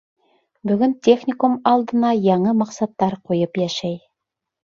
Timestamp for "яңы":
2.27-2.55